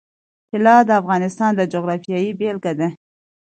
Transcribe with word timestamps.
طلا 0.51 0.75
د 0.87 0.89
افغانستان 1.01 1.51
د 1.55 1.61
جغرافیې 1.73 2.35
بېلګه 2.39 2.73
ده. 2.79 2.87